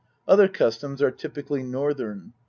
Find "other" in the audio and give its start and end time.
0.27-0.47